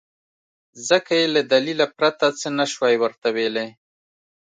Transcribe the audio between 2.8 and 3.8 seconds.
ورته ويلی.